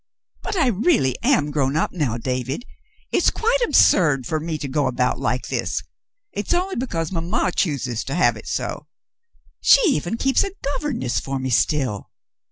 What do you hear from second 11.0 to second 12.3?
for me still."